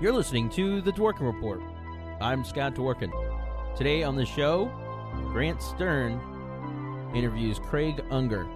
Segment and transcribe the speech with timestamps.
[0.00, 1.60] You're listening to The Dworkin Report.
[2.20, 3.10] I'm Scott Dworkin.
[3.76, 4.70] Today on the show,
[5.32, 6.20] Grant Stern
[7.16, 8.46] interviews Craig Unger.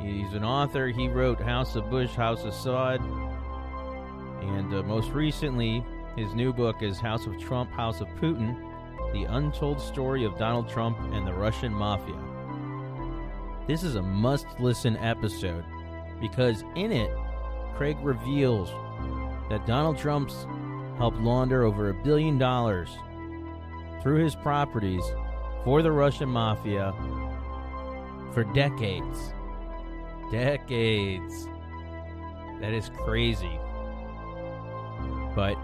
[0.00, 0.88] He's an author.
[0.88, 3.02] He wrote House of Bush, House of Saud,
[4.40, 5.84] and uh, most recently,
[6.16, 8.56] his new book is House of Trump, House of Putin
[9.12, 12.18] The Untold Story of Donald Trump and the Russian Mafia.
[13.66, 15.66] This is a must listen episode
[16.22, 17.14] because in it,
[17.76, 18.70] Craig reveals
[19.48, 20.46] that Donald Trump's
[20.96, 22.90] helped launder over a billion dollars
[24.02, 25.02] through his properties
[25.64, 26.94] for the Russian mafia
[28.32, 29.32] for decades.
[30.30, 31.48] Decades.
[32.60, 33.58] That is crazy.
[35.34, 35.56] But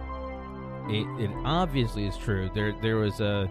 [0.89, 2.51] it, it obviously is true.
[2.55, 3.47] There there was a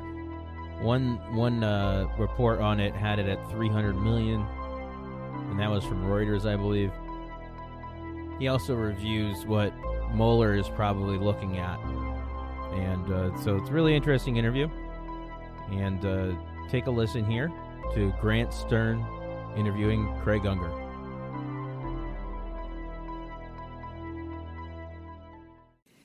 [0.81, 4.45] one one uh, report on it had it at 300 million
[5.49, 6.91] and that was from Reuters, I believe.
[8.39, 9.73] He also reviews what
[10.13, 11.79] Mueller is probably looking at.
[12.73, 14.69] And uh, so it's really interesting interview.
[15.71, 16.33] And uh,
[16.69, 17.51] take a listen here
[17.93, 19.05] to Grant Stern
[19.57, 20.71] interviewing Craig Unger.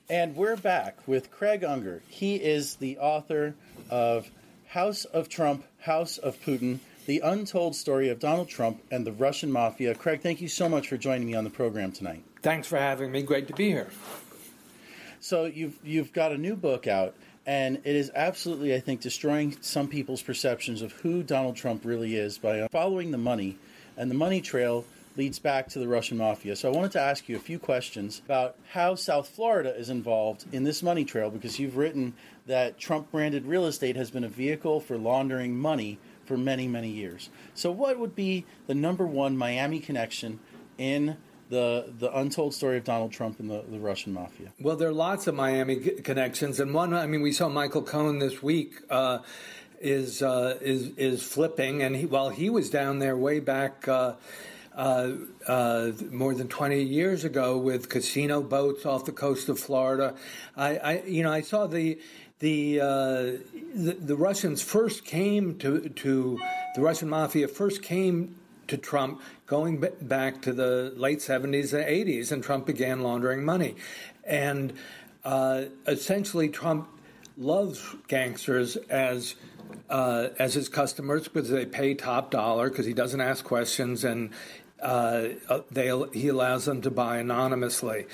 [0.09, 2.01] And we're back with Craig Unger.
[2.09, 3.55] He is the author
[3.89, 4.29] of
[4.67, 9.51] House of Trump, House of Putin The Untold Story of Donald Trump and the Russian
[9.51, 9.93] Mafia.
[9.93, 12.23] Craig, thank you so much for joining me on the program tonight.
[12.41, 13.21] Thanks for having me.
[13.21, 13.89] Great to be here.
[15.19, 17.13] So, you've, you've got a new book out,
[17.45, 22.15] and it is absolutely, I think, destroying some people's perceptions of who Donald Trump really
[22.15, 23.57] is by following the money.
[23.97, 24.83] And the money trail
[25.15, 26.55] leads back to the Russian mafia.
[26.55, 30.45] So I wanted to ask you a few questions about how South Florida is involved
[30.51, 32.13] in this money trail because you've written
[32.47, 36.89] that Trump branded real estate has been a vehicle for laundering money for many, many
[36.89, 37.29] years.
[37.53, 40.39] So what would be the number one Miami connection
[40.77, 41.17] in
[41.49, 44.51] the the untold story of Donald Trump and the, the Russian mafia?
[44.59, 48.19] Well, there are lots of Miami connections, and one, I mean, we saw Michael Cohen
[48.19, 48.81] this week.
[48.89, 49.19] Uh,
[49.81, 54.13] is uh, is is flipping, and he, while he was down there way back uh,
[54.75, 55.11] uh,
[55.47, 60.15] uh, more than 20 years ago with casino boats off the coast of Florida.
[60.55, 61.97] I, I you know, I saw the
[62.39, 62.85] the, uh,
[63.73, 66.39] the, the Russians first came to to
[66.75, 68.35] the Russian mafia first came
[68.67, 73.75] to Trump going back to the late 70s and 80s, and Trump began laundering money,
[74.23, 74.73] and
[75.23, 76.89] uh, essentially Trump
[77.37, 79.35] loves gangsters as
[79.89, 84.31] uh, as his customers because they pay top dollar because he doesn't ask questions and
[84.81, 85.29] uh,
[85.71, 88.05] they, he allows them to buy anonymously.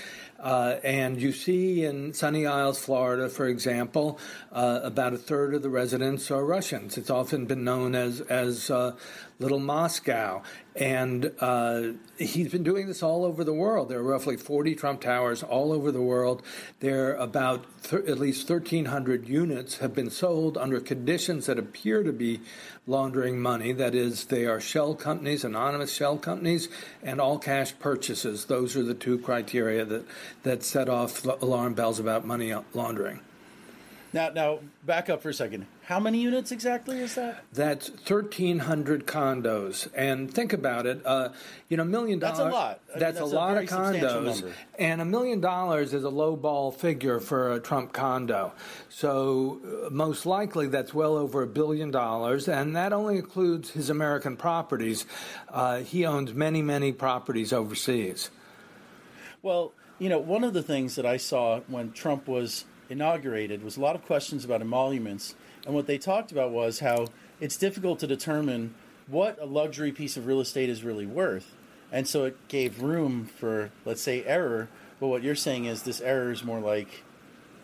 [0.41, 4.19] Uh, and you see in Sunny Isles, Florida, for example,
[4.51, 6.97] uh, about a third of the residents are Russians.
[6.97, 8.95] It's often been known as as uh,
[9.41, 10.43] Little Moscow,
[10.75, 13.89] and uh, he's been doing this all over the world.
[13.89, 16.43] There are roughly 40 Trump Towers all over the world.
[16.79, 22.03] There are about th- at least 1,300 units have been sold under conditions that appear
[22.03, 22.41] to be
[22.85, 23.73] laundering money.
[23.73, 26.69] That is, they are shell companies, anonymous shell companies,
[27.01, 28.45] and all cash purchases.
[28.45, 30.05] Those are the two criteria that
[30.43, 33.21] that set off alarm bells about money laundering.
[34.13, 35.65] Now, now back up for a second.
[35.91, 37.43] How many units exactly is that?
[37.51, 41.01] That's thirteen hundred condos, and think about it.
[41.05, 41.33] Uh,
[41.67, 42.37] you know, million dollars.
[42.37, 42.79] That's a lot.
[42.95, 46.37] I that's, mean, that's, a lot of condos, and a million dollars is a low
[46.37, 48.53] ball figure for a Trump condo.
[48.87, 53.89] So uh, most likely, that's well over a billion dollars, and that only includes his
[53.89, 55.05] American properties.
[55.49, 58.31] Uh, he owns many, many properties overseas.
[59.41, 63.75] Well, you know, one of the things that I saw when Trump was inaugurated was
[63.75, 65.35] a lot of questions about emoluments.
[65.65, 67.07] And what they talked about was how
[67.39, 68.73] it's difficult to determine
[69.07, 71.55] what a luxury piece of real estate is really worth.
[71.91, 74.69] And so it gave room for, let's say, error.
[74.99, 77.03] But what you're saying is this error is more like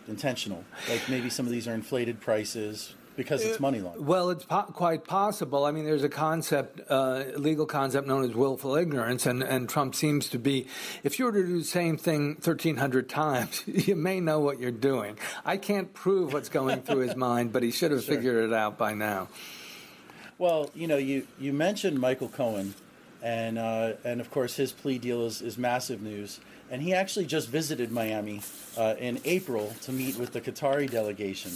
[0.06, 0.64] intentional.
[0.88, 4.06] Like maybe some of these are inflated prices, because it's money laundering.
[4.06, 5.64] Well, it's po- quite possible.
[5.64, 9.96] I mean, there's a concept, uh, legal concept known as willful ignorance, and, and Trump
[9.96, 10.68] seems to be.
[11.02, 14.70] If you were to do the same thing 1,300 times, you may know what you're
[14.70, 15.18] doing.
[15.44, 18.14] I can't prove what's going through his mind, but he should have sure.
[18.14, 19.26] figured it out by now.
[20.38, 22.74] Well, you know, you, you mentioned Michael Cohen,
[23.22, 26.40] and uh, and of course his plea deal is, is massive news.
[26.70, 28.42] And he actually just visited Miami
[28.76, 31.52] uh, in April to meet with the Qatari delegation.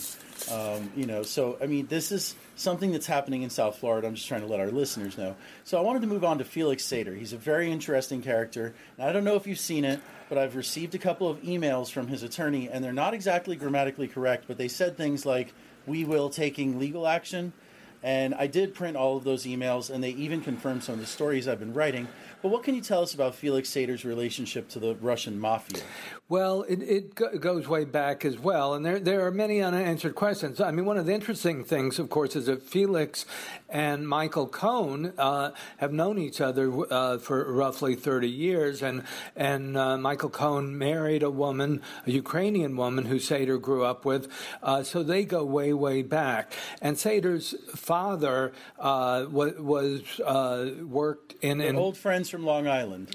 [0.50, 4.06] Um, you know, so I mean, this is something that's happening in South Florida.
[4.06, 5.36] I'm just trying to let our listeners know.
[5.64, 7.16] So I wanted to move on to Felix Sater.
[7.16, 8.74] He's a very interesting character.
[8.96, 10.00] And I don't know if you've seen it,
[10.30, 14.08] but I've received a couple of emails from his attorney, and they're not exactly grammatically
[14.08, 15.52] correct, but they said things like,
[15.86, 17.52] "We will taking legal action."
[18.02, 21.06] And I did print all of those emails, and they even confirmed some of the
[21.06, 22.08] stories I've been writing.
[22.42, 25.80] But what can you tell us about Felix Sater's relationship to the Russian mafia?
[26.28, 30.16] Well, it, it go- goes way back as well, and there there are many unanswered
[30.16, 30.60] questions.
[30.60, 33.26] I mean, one of the interesting things, of course, is that Felix
[33.68, 39.04] and Michael Cohen uh, have known each other uh, for roughly thirty years, and
[39.36, 44.26] and uh, Michael Cohen married a woman, a Ukrainian woman who Sater grew up with,
[44.64, 46.52] uh, so they go way way back.
[46.80, 47.54] And Sater's
[47.92, 53.14] father uh, was, was uh, worked in They're old friends from Long Island.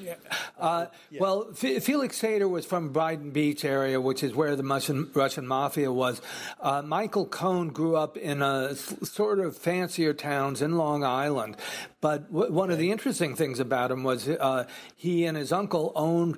[0.59, 0.85] uh,
[1.19, 5.47] Well, F- Felix Sater was from Brighton Beach area, which is where the Russian, Russian
[5.47, 6.21] mafia was.
[6.61, 11.57] Uh, Michael Cohen grew up in a sort of fancier towns in Long Island.
[11.99, 14.65] But w- one of the interesting things about him was uh,
[14.95, 16.37] he and his uncle owned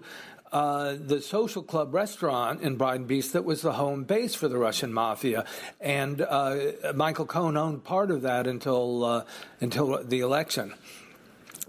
[0.51, 4.57] uh, the social club restaurant in Brighton Beach that was the home base for the
[4.57, 5.45] Russian mafia,
[5.79, 6.57] and uh,
[6.95, 9.23] Michael Cohen owned part of that until uh,
[9.61, 10.73] until the election.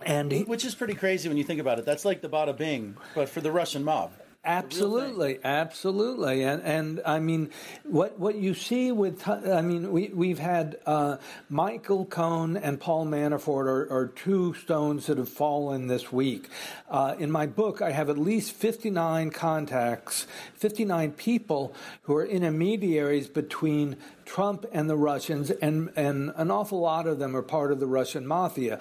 [0.03, 1.85] And he, Which is pretty crazy when you think about it.
[1.85, 4.13] That's like the Bada Bing, but for the Russian mob.
[4.43, 7.51] Absolutely, absolutely, and and I mean,
[7.85, 11.19] what what you see with I mean, we we've had uh,
[11.51, 16.49] Michael Cohen and Paul Manafort are, are, two stones that have fallen this week.
[16.89, 22.17] Uh, in my book, I have at least fifty nine contacts, fifty nine people who
[22.17, 27.43] are intermediaries between Trump and the Russians, and and an awful lot of them are
[27.43, 28.81] part of the Russian mafia.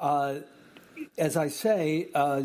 [0.00, 0.38] Uh,
[1.18, 2.42] as I say, uh,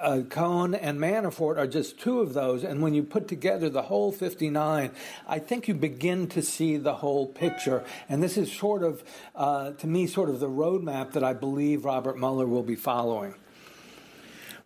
[0.00, 2.64] uh, Cohen and Manafort are just two of those.
[2.64, 4.90] And when you put together the whole 59,
[5.28, 7.84] I think you begin to see the whole picture.
[8.08, 9.04] And this is sort of,
[9.36, 13.34] uh, to me, sort of the roadmap that I believe Robert Mueller will be following.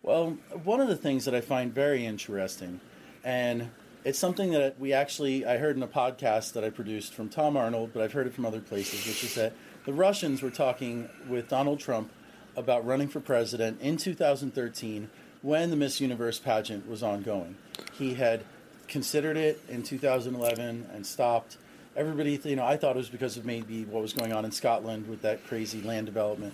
[0.01, 2.79] Well, one of the things that I find very interesting,
[3.23, 3.69] and
[4.03, 7.57] it's something that we actually, I heard in a podcast that I produced from Tom
[7.57, 9.53] Arnold, but I've heard it from other places, which is that
[9.85, 12.11] the Russians were talking with Donald Trump
[12.55, 15.09] about running for president in 2013
[15.41, 17.55] when the Miss Universe pageant was ongoing.
[17.93, 18.43] He had
[18.87, 21.57] considered it in 2011 and stopped.
[21.95, 24.51] Everybody, you know, I thought it was because of maybe what was going on in
[24.51, 26.53] Scotland with that crazy land development.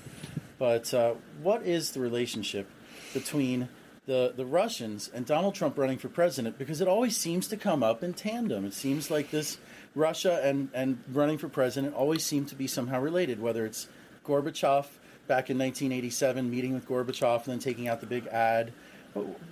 [0.59, 2.69] But uh, what is the relationship
[3.13, 3.69] between
[4.06, 6.57] the, the Russians and Donald Trump running for president?
[6.59, 8.65] Because it always seems to come up in tandem.
[8.65, 9.57] It seems like this
[9.95, 13.88] Russia and, and running for president always seem to be somehow related, whether it's
[14.25, 14.86] Gorbachev
[15.28, 18.72] back in 1987, meeting with Gorbachev and then taking out the big ad.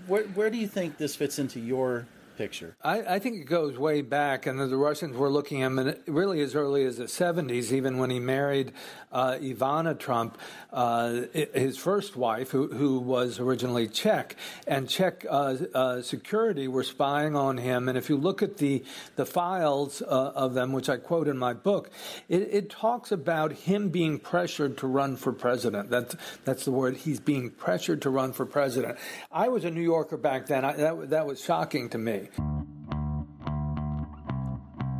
[0.07, 2.05] Where, where do you think this fits into your
[2.39, 2.77] picture?
[2.81, 6.39] I, I, think it goes way back, and the Russians were looking at him really
[6.39, 8.71] as early as the 70s, even when he married
[9.11, 10.37] uh, Ivana Trump,
[10.71, 14.37] uh, his first wife, who, who, was originally Czech.
[14.67, 17.89] And Czech uh, uh, security were spying on him.
[17.89, 18.85] And if you look at the,
[19.17, 21.89] the files uh, of them, which I quote in my book,
[22.29, 25.89] it, it, talks about him being pressured to run for president.
[25.89, 26.15] That's,
[26.45, 26.95] that's the word.
[26.95, 28.97] He's being pressured to run for president.
[29.31, 30.63] I was a New Yorker back then.
[30.63, 32.28] I, that, that was shocking to me.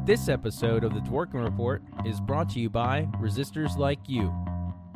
[0.06, 4.34] This episode of the Dworkin Report is brought to you by resistors like you.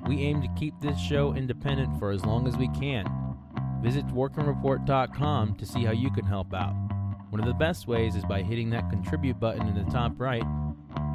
[0.08, 3.06] We aim to keep this show independent for as long as we can.
[3.82, 6.74] Visit dworkinreport.com to see how you can help out.
[7.30, 10.44] One of the best ways is by hitting that contribute button in the top right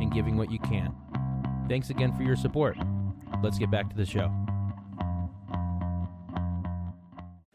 [0.00, 0.94] and giving what you can.
[1.68, 2.76] Thanks again for your support.
[3.42, 4.32] Let's get back to the show.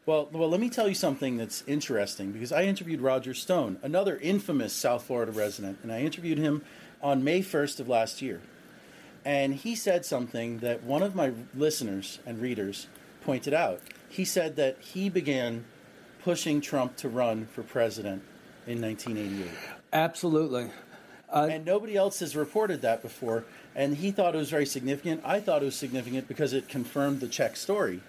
[0.06, 4.18] Well, well, let me tell you something that's interesting because I interviewed Roger Stone, another
[4.18, 6.62] infamous South Florida resident, and I interviewed him
[7.00, 8.42] on May 1st of last year.
[9.24, 12.86] And he said something that one of my listeners and readers
[13.22, 13.80] pointed out.
[14.10, 15.64] He said that he began
[16.22, 18.22] pushing Trump to run for president
[18.66, 19.50] in 1988.
[19.94, 20.70] Absolutely.
[21.32, 23.46] Uh, and nobody else has reported that before.
[23.74, 25.22] And he thought it was very significant.
[25.24, 28.02] I thought it was significant because it confirmed the Czech story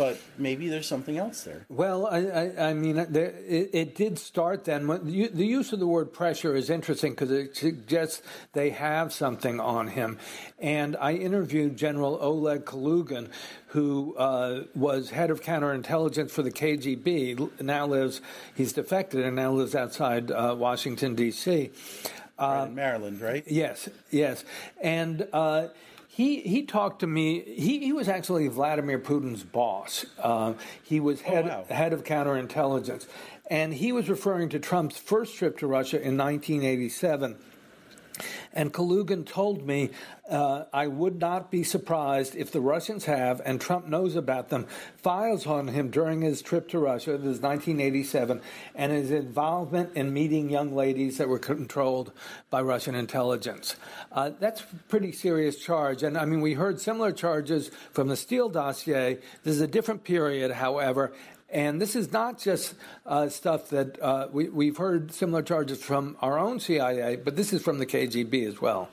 [0.00, 1.66] but maybe there's something else there.
[1.68, 4.88] Well, I, I, I mean, there, it, it, did start then.
[5.04, 8.22] You, the use of the word pressure is interesting because it suggests
[8.54, 10.16] they have something on him.
[10.58, 13.28] And I interviewed General Oleg Kalugin,
[13.66, 17.60] who uh, was head of counterintelligence for the KGB.
[17.60, 18.22] Now lives,
[18.54, 21.72] he's defected and now lives outside uh, Washington D.C.
[22.38, 23.44] Right in Maryland, right?
[23.46, 24.46] Yes, yes,
[24.80, 25.28] and.
[26.20, 27.40] He he talked to me.
[27.40, 30.04] He, he was actually Vladimir Putin's boss.
[30.18, 31.74] Uh, he was head oh, wow.
[31.74, 33.06] head of counterintelligence,
[33.46, 37.38] and he was referring to Trump's first trip to Russia in 1987.
[38.52, 39.90] And Kalugin told me
[40.28, 44.66] uh, I would not be surprised if the Russians have, and Trump knows about them,
[44.96, 48.40] files on him during his trip to Russia, this is 1987,
[48.74, 52.12] and his involvement in meeting young ladies that were controlled
[52.48, 53.76] by Russian intelligence.
[54.12, 56.02] Uh, that's a pretty serious charge.
[56.02, 59.18] And I mean, we heard similar charges from the Steele dossier.
[59.44, 61.12] This is a different period, however,
[61.50, 62.74] and this is not just
[63.06, 67.52] uh, stuff that uh, we, we've heard similar charges from our own CIA, but this
[67.52, 68.88] is from the KGB as well.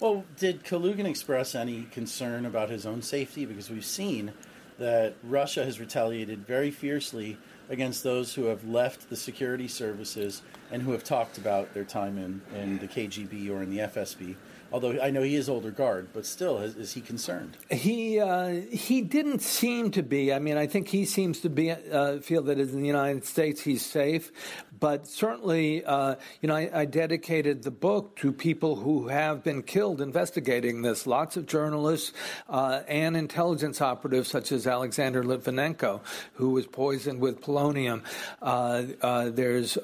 [0.00, 3.44] Well, did Kalugin express any concern about his own safety?
[3.44, 4.32] Because we've seen
[4.78, 7.36] that Russia has retaliated very fiercely
[7.68, 12.18] against those who have left the security services and who have talked about their time
[12.18, 14.36] in, in the KGB or in the FSB.
[14.72, 17.56] Although I know he is older guard, but still, is, is he concerned?
[17.70, 20.32] He uh, he didn't seem to be.
[20.32, 23.60] I mean, I think he seems to be uh, feel that in the United States
[23.62, 24.30] he's safe,
[24.78, 29.62] but certainly, uh, you know, I, I, dedicated the book to people who have been
[29.62, 31.06] killed investigating this.
[31.06, 32.12] Lots of journalists
[32.48, 36.00] uh, and intelligence operatives, such as Alexander Litvinenko,
[36.34, 38.02] who was poisoned with polonium.
[38.40, 39.76] Uh, uh, there's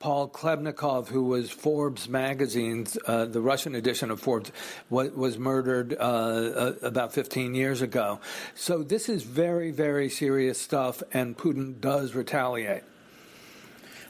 [0.00, 4.52] Paul Klebnikov, who was Forbes magazine's, uh, the Russian edition of Forbes,
[4.88, 8.20] was, was murdered uh, uh, about 15 years ago.
[8.54, 12.84] So this is very, very serious stuff, and Putin does retaliate.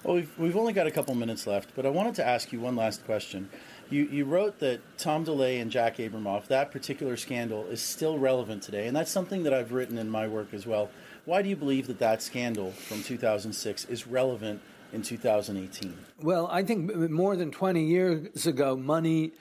[0.04, 2.60] Well, we've, we've only got a couple minutes left, but I wanted to ask you
[2.60, 3.48] one last question.
[3.88, 8.62] You, you wrote that Tom DeLay and Jack Abramoff, that particular scandal, is still relevant
[8.62, 10.90] today, and that's something that I've written in my work as well.
[11.24, 14.60] Why do you believe that that scandal from 2006 is relevant
[14.92, 15.96] in 2018?
[16.22, 19.32] Well, I think more than 20 years ago, money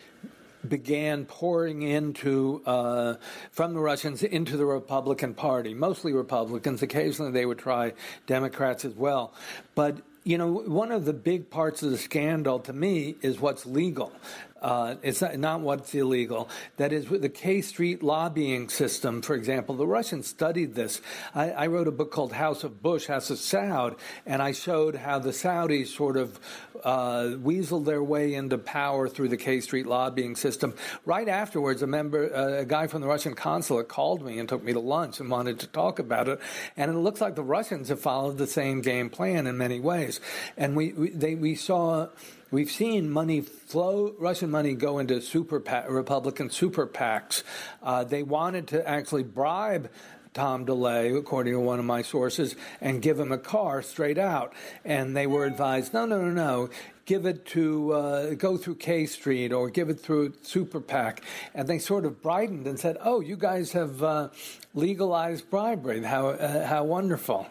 [0.68, 3.16] began pouring into uh,
[3.52, 6.82] from the Russians into the Republican Party, mostly Republicans.
[6.82, 7.94] Occasionally, they would try
[8.26, 9.34] Democrats as well,
[9.76, 13.66] but you know, one of the big parts of the scandal to me is what's
[13.66, 14.12] legal.
[14.62, 16.50] Uh, it's not, what's illegal.
[16.78, 21.02] That is, with the K Street lobbying system, for example, the Russians studied this.
[21.36, 24.96] I, I, wrote a book called House of Bush, House of Saud, and I showed
[24.96, 26.40] how the Saudis sort of
[26.84, 30.74] uh, weaseled their way into power through the K Street lobbying system.
[31.06, 34.64] Right afterwards, a member, uh, a guy from the Russian consulate called me and took
[34.64, 36.40] me to lunch and wanted to talk about it.
[36.76, 40.20] And it looks like the Russians have followed the same game plan in many ways.
[40.58, 42.08] And we, we, they, we saw
[42.50, 47.44] We've seen money flow, Russian money go into super PAC, Republican super PACs.
[47.84, 49.90] Uh, they wanted to actually bribe
[50.34, 54.54] Tom DeLay, according to one of my sources, and give him a car straight out.
[54.86, 56.70] And they were advised, no, no, no, no,
[57.06, 61.24] give it to uh, go through K Street or give it through Super PAC.
[61.54, 64.30] And they sort of brightened and said, oh, you guys have uh,
[64.74, 66.04] legalized bribery.
[66.04, 67.48] How uh, how wonderful.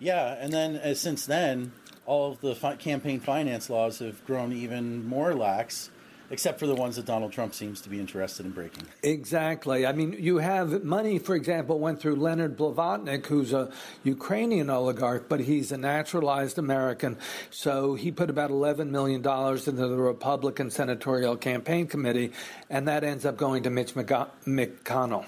[0.00, 1.72] Yeah, and then uh, since then,
[2.08, 5.90] all of the fi- campaign finance laws have grown even more lax
[6.30, 8.84] except for the ones that Donald Trump seems to be interested in breaking.
[9.02, 9.86] Exactly.
[9.86, 13.72] I mean, you have money, for example, went through Leonard Blavatnik, who's a
[14.04, 17.16] Ukrainian oligarch, but he's a naturalized American.
[17.48, 22.32] So he put about $11 million into the Republican Senatorial Campaign Committee,
[22.68, 25.24] and that ends up going to Mitch McConnell.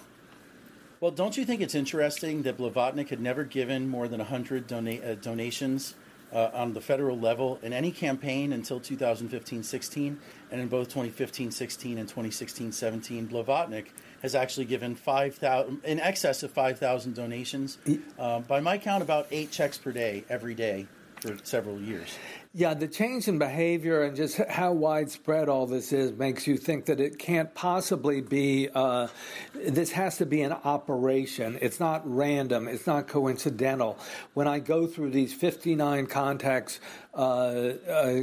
[1.01, 5.01] Well, don't you think it's interesting that Blavatnik had never given more than 100 dona-
[5.01, 5.95] uh, donations
[6.33, 10.17] uh, on the federal level in any campaign until 2015-16,
[10.51, 13.87] and in both 2015-16 and 2016-17, Blavatnik
[14.23, 17.79] has actually given 5,000 in excess of 5,000 donations.
[18.19, 20.87] Uh, by my count, about eight checks per day every day
[21.21, 22.17] for several years.
[22.53, 26.87] Yeah, the change in behavior and just how widespread all this is makes you think
[26.87, 29.07] that it can't possibly be, uh,
[29.55, 31.61] this has to be an operation.
[31.63, 34.01] It's not random, it's not coincidental.
[34.35, 36.81] When I go through these 59 contacts
[37.15, 38.21] uh, uh,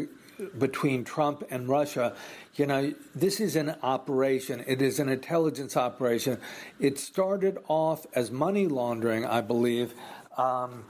[0.58, 2.14] between Trump and Russia,
[2.56, 4.62] you know, this is an operation.
[4.68, 6.38] It is an intelligence operation.
[6.82, 9.94] It started off as money laundering, I believe.
[10.38, 10.84] Um,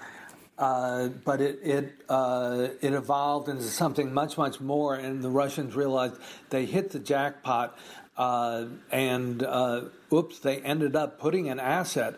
[0.58, 5.76] uh, but it it uh, it evolved into something much much more, and the Russians
[5.76, 6.16] realized
[6.50, 7.78] they hit the jackpot,
[8.18, 12.16] uh, and uh, oops, they ended up putting an asset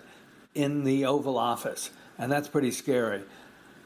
[0.56, 3.24] in the Oval Office, and that's pretty scary.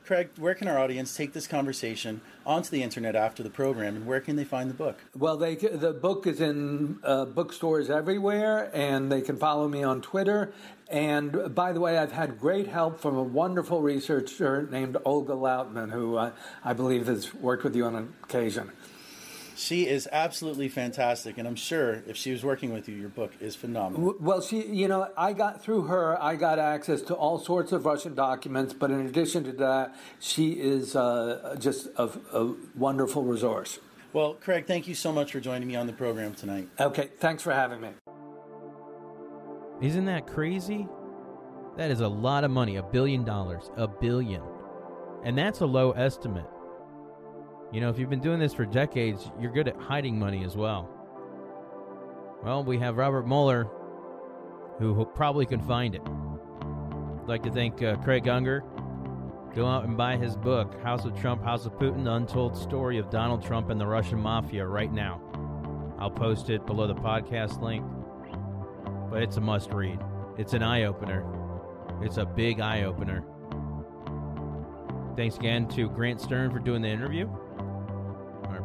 [0.06, 4.06] Craig, where can our audience take this conversation onto the internet after the program, and
[4.06, 4.98] where can they find the book?
[5.18, 10.02] Well, they the book is in uh, bookstores everywhere, and they can follow me on
[10.02, 10.52] Twitter.
[10.90, 15.92] And by the way, I've had great help from a wonderful researcher named Olga Lautman,
[15.92, 16.32] who uh,
[16.64, 18.72] I believe has worked with you on occasion.
[19.56, 23.32] She is absolutely fantastic, and I'm sure if she was working with you, your book
[23.40, 24.16] is phenomenal.
[24.20, 27.86] Well, she, you know, I got through her, I got access to all sorts of
[27.86, 33.80] Russian documents, but in addition to that, she is uh, just a, a wonderful resource.
[34.12, 36.68] Well, Craig, thank you so much for joining me on the program tonight.
[36.80, 37.90] Okay, thanks for having me.
[39.82, 40.88] Isn't that crazy?
[41.78, 44.44] That is a lot of money, a billion dollars, a billion.
[45.24, 46.46] And that's a low estimate.
[47.74, 50.56] You know, if you've been doing this for decades, you're good at hiding money as
[50.56, 50.88] well.
[52.44, 53.68] Well, we have Robert Mueller,
[54.78, 56.02] who probably can find it.
[56.06, 58.64] I'd like to thank uh, Craig Unger.
[59.56, 63.00] Go out and buy his book, House of Trump, House of Putin The Untold Story
[63.00, 65.20] of Donald Trump and the Russian Mafia, right now.
[65.98, 67.84] I'll post it below the podcast link.
[69.10, 70.00] But it's a must read.
[70.38, 71.26] It's an eye opener.
[72.04, 73.24] It's a big eye opener.
[75.16, 77.30] Thanks again to Grant Stern for doing the interview,